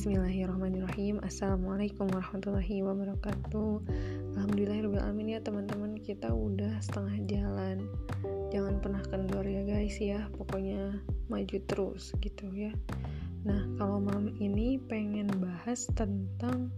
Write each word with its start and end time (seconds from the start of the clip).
Bismillahirrahmanirrahim. 0.00 1.20
Assalamualaikum 1.20 2.08
warahmatullahi 2.08 2.80
wabarakatuh. 2.80 3.84
Alhamdulillahirrahmanirrahim 4.32 5.28
ya 5.28 5.44
teman-teman. 5.44 5.92
Kita 6.00 6.32
udah 6.32 6.80
setengah 6.80 7.20
jalan. 7.28 7.84
Jangan 8.48 8.80
pernah 8.80 9.04
kendor 9.04 9.44
ya 9.44 9.60
guys 9.60 10.00
ya. 10.00 10.24
Pokoknya 10.32 10.96
maju 11.28 11.56
terus 11.68 12.16
gitu 12.24 12.48
ya. 12.48 12.72
Nah 13.44 13.60
kalau 13.76 14.00
malam 14.00 14.32
ini 14.40 14.80
pengen 14.80 15.28
bahas 15.36 15.84
tentang 15.92 16.72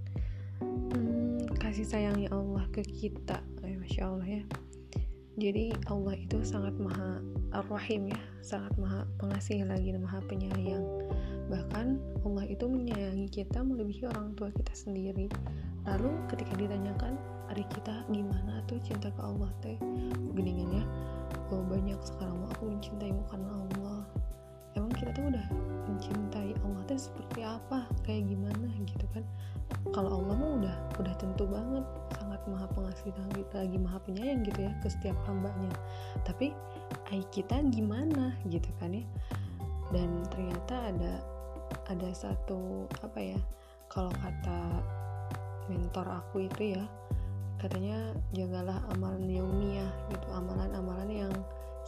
hmm, 0.59 1.47
Kasih 1.63 1.87
sayangnya 1.87 2.27
Allah 2.35 2.67
ke 2.75 2.83
kita. 2.83 3.39
Eh, 3.63 3.79
Masya 3.79 4.03
Allah 4.03 4.27
ya 4.27 4.45
jadi 5.41 5.73
Allah 5.89 6.15
itu 6.17 6.45
sangat 6.45 6.77
maha 6.77 7.25
ar-rahim 7.57 8.13
ya 8.13 8.21
sangat 8.45 8.73
maha 8.77 9.09
pengasih 9.17 9.65
lagi 9.65 9.97
maha 9.97 10.21
penyayang. 10.29 10.85
Bahkan 11.49 11.87
Allah 12.25 12.45
itu 12.49 12.65
menyayangi 12.69 13.29
kita 13.33 13.65
melebihi 13.65 14.09
orang 14.13 14.37
tua 14.37 14.53
kita 14.53 14.73
sendiri. 14.77 15.33
Lalu 15.89 16.11
ketika 16.29 16.53
ditanyakan 16.57 17.17
hari 17.49 17.65
kita 17.73 18.05
gimana 18.13 18.61
tuh 18.69 18.79
cinta 18.85 19.09
ke 19.09 19.21
Allah 19.21 19.49
teh? 19.65 19.77
Geningan 20.37 20.81
ya 20.81 20.85
oh, 21.53 21.63
banyak 21.69 22.01
sekarang 22.01 22.49
aku 22.49 22.73
mencintaimu 22.73 23.23
karena 23.29 23.53
Allah 23.53 24.01
emang 24.79 24.93
kita 24.95 25.11
tuh 25.13 25.29
udah 25.29 25.47
mencintai 25.91 26.57
Allah 26.63 26.83
teh 26.89 26.99
seperti 26.99 27.45
apa? 27.45 27.85
Kayak 28.07 28.33
gimana 28.33 28.69
gitu 28.87 29.07
kan? 29.13 29.25
Kalau 29.93 30.23
Allah 30.23 30.35
mah 30.37 30.53
udah 30.63 30.77
udah 31.01 31.15
tentu 31.19 31.45
banget. 31.49 31.85
Sangat 32.17 32.41
maha 32.49 32.67
pengasih 32.73 33.13
kita 33.13 33.57
lagi 33.63 33.79
maha 33.79 33.99
penyayang 34.03 34.41
gitu 34.47 34.61
ya 34.67 34.73
ke 34.81 34.89
setiap 34.89 35.17
hambanya. 35.29 35.73
Tapi 36.25 36.55
ai 37.13 37.23
kita 37.35 37.61
gimana 37.71 38.35
gitu 38.49 38.69
kan 38.81 38.95
ya? 38.95 39.05
Dan 39.93 40.25
ternyata 40.33 40.93
ada 40.93 41.13
ada 41.89 42.09
satu 42.15 42.89
apa 43.05 43.21
ya 43.21 43.39
kalau 43.93 44.13
kata 44.21 44.81
mentor 45.69 46.09
aku 46.09 46.49
itu 46.49 46.77
ya 46.77 46.85
katanya 47.61 48.11
jagalah 48.35 48.83
amalan 48.91 49.29
yaumiyah 49.29 49.93
gitu. 50.11 50.27
Amalan-amalan 50.35 51.11
yang 51.13 51.35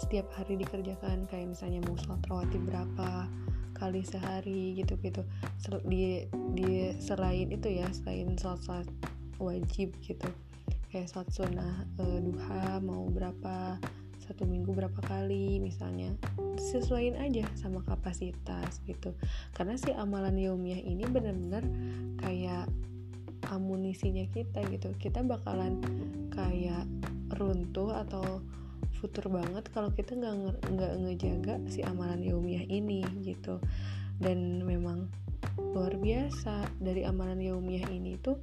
setiap 0.04 0.28
hari 0.36 0.60
dikerjakan 0.60 1.24
kayak 1.32 1.56
misalnya 1.56 1.80
mau 1.88 1.96
sholat 1.96 2.20
rawatib 2.28 2.60
berapa 2.68 3.24
kali 3.72 4.04
sehari 4.04 4.76
gitu 4.76 5.00
gitu. 5.00 5.24
Di 5.88 6.28
di 6.52 6.92
selain 7.00 7.48
itu 7.48 7.72
ya 7.72 7.88
selain 7.88 8.36
sholat 8.36 8.60
sholat 8.68 8.88
wajib 9.40 9.96
gitu. 10.04 10.28
Kayak 10.92 11.08
sholat 11.08 11.28
sunnah 11.32 11.88
e, 11.96 12.20
duha 12.20 12.84
mau 12.84 13.08
berapa 13.08 13.80
satu 14.20 14.44
minggu 14.44 14.76
berapa 14.76 15.00
kali 15.08 15.56
misalnya. 15.64 16.12
Sesuaiin 16.60 17.16
aja 17.16 17.48
sama 17.56 17.80
kapasitas 17.82 18.84
gitu. 18.84 19.16
Karena 19.56 19.80
si 19.80 19.88
amalan 19.96 20.36
yaumiyah 20.36 20.84
ini 20.84 21.08
benar-benar 21.08 21.64
kayak 22.20 22.68
amunisinya 23.48 24.28
kita 24.36 24.68
gitu. 24.68 24.92
Kita 25.00 25.24
bakalan 25.24 25.80
kayak 26.28 26.84
runtuh 27.40 28.04
atau 28.04 28.44
futur 29.04 29.28
banget 29.28 29.68
kalau 29.76 29.92
kita 29.92 30.16
nggak 30.16 30.64
nggak 30.72 30.92
ngejaga 31.04 31.54
si 31.68 31.84
amalan 31.84 32.24
yaumiyah 32.24 32.64
ini 32.64 33.04
gitu. 33.20 33.60
Dan 34.16 34.64
memang 34.64 35.12
luar 35.60 35.92
biasa 36.00 36.64
dari 36.80 37.04
amalan 37.04 37.44
yaumiyah 37.44 37.84
ini 37.92 38.16
tuh 38.16 38.40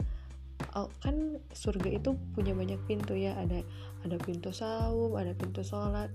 kan 1.01 1.41
surga 1.49 1.97
itu 1.97 2.13
punya 2.37 2.53
banyak 2.53 2.77
pintu 2.85 3.17
ya. 3.17 3.33
Ada 3.41 3.65
ada 4.05 4.17
pintu 4.21 4.53
saum 4.53 5.17
ada 5.17 5.33
pintu 5.33 5.65
sholat. 5.65 6.13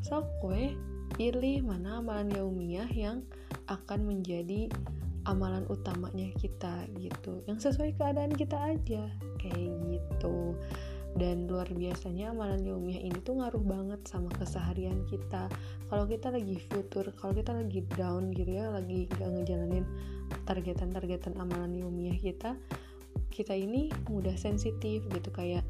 So 0.00 0.24
kue 0.40 0.72
pilih 1.20 1.60
mana 1.60 2.00
amalan 2.00 2.32
yaumiyah 2.32 2.88
yang 2.96 3.20
akan 3.68 4.08
menjadi 4.08 4.72
amalan 5.28 5.68
utamanya 5.68 6.32
kita 6.40 6.88
gitu. 6.96 7.44
Yang 7.44 7.68
sesuai 7.68 8.00
keadaan 8.00 8.32
kita 8.32 8.56
aja 8.56 9.04
kayak 9.36 9.70
gitu 9.92 10.56
dan 11.16 11.44
luar 11.44 11.68
biasanya 11.68 12.32
amalan 12.32 12.64
ilmiah 12.64 13.00
ini 13.04 13.18
tuh 13.20 13.40
ngaruh 13.40 13.60
banget 13.60 14.00
sama 14.08 14.32
keseharian 14.32 15.04
kita. 15.08 15.48
Kalau 15.92 16.08
kita 16.08 16.32
lagi 16.32 16.56
futur 16.72 17.12
kalau 17.20 17.36
kita 17.36 17.52
lagi 17.52 17.84
down 17.96 18.32
gitu 18.32 18.48
ya 18.48 18.72
lagi 18.72 19.04
gak 19.12 19.28
ngejalanin 19.28 19.84
targetan-targetan 20.48 21.36
amalan 21.36 21.76
ilmiah 21.76 22.16
kita 22.16 22.56
kita 23.28 23.52
ini 23.52 23.92
mudah 24.08 24.36
sensitif 24.36 25.04
gitu 25.12 25.28
kayak 25.32 25.64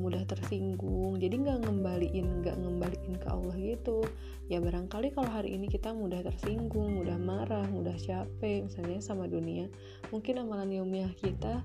mudah 0.00 0.24
tersinggung. 0.24 1.20
Jadi 1.20 1.44
nggak 1.44 1.68
ngembaliin 1.68 2.40
nggak 2.40 2.56
ngembaliin 2.60 3.14
ke 3.20 3.28
Allah 3.28 3.56
gitu. 3.56 4.04
Ya 4.48 4.60
barangkali 4.60 5.16
kalau 5.16 5.28
hari 5.32 5.56
ini 5.56 5.68
kita 5.72 5.96
mudah 5.96 6.20
tersinggung 6.20 7.00
mudah 7.00 7.16
marah 7.16 7.64
mudah 7.72 7.96
capek 7.96 8.68
misalnya 8.68 9.00
sama 9.00 9.24
dunia 9.24 9.72
mungkin 10.12 10.44
amalan 10.44 10.68
ilmiah 10.68 11.08
kita 11.16 11.64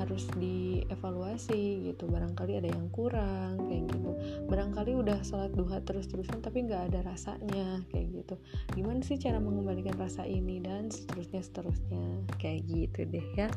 harus 0.00 0.24
dievaluasi 0.40 1.92
gitu. 1.92 2.08
Barangkali 2.08 2.56
ada 2.56 2.72
yang 2.72 2.88
kurang 2.88 3.60
kayak 3.68 3.92
gitu. 3.92 4.10
Barangkali 4.48 4.96
udah 4.96 5.20
sholat 5.20 5.52
duha 5.52 5.84
terus-terusan 5.84 6.40
tapi 6.40 6.64
nggak 6.64 6.92
ada 6.92 7.04
rasanya 7.04 7.84
kayak 7.92 8.24
gitu. 8.24 8.34
Gimana 8.72 9.04
sih 9.04 9.20
cara 9.20 9.36
mengembalikan 9.36 9.94
rasa 10.00 10.24
ini 10.24 10.64
dan 10.64 10.88
seterusnya 10.88 11.44
seterusnya? 11.44 12.24
Kayak 12.40 12.60
gitu 12.66 13.00
deh 13.04 13.26
ya. 13.36 13.48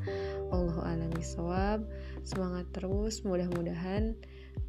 Allah 0.51 0.77
alam 0.83 1.13
semangat 2.23 2.65
terus 2.71 3.21
mudah-mudahan 3.27 4.15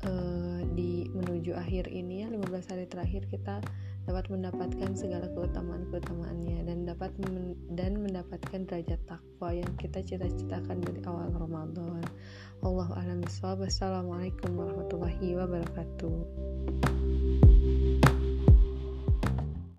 uh, 0.07 0.61
di 0.75 1.07
menuju 1.11 1.55
akhir 1.55 1.91
ini 1.91 2.27
ya 2.27 2.29
15 2.31 2.71
hari 2.71 2.87
terakhir 2.91 3.23
kita 3.31 3.63
dapat 4.05 4.29
mendapatkan 4.29 4.93
segala 4.93 5.29
keutamaan-keutamaannya 5.33 6.69
dan 6.69 6.85
dapat 6.85 7.13
men 7.25 7.57
dan 7.73 8.01
mendapatkan 8.05 8.69
derajat 8.69 9.01
takwa 9.09 9.49
yang 9.53 9.73
kita 9.81 10.05
cita-citakan 10.05 10.85
dari 10.85 11.01
awal 11.09 11.33
Ramadan. 11.33 12.05
Allah 12.61 12.89
a'lam 12.97 13.25
Assalamualaikum 13.25 14.57
warahmatullahi 14.57 15.37
wabarakatuh. 15.37 16.17